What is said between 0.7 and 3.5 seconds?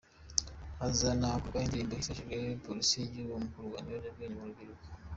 Hazanakorwa indirimbo izifashishwa na Polisi y’igihugu mu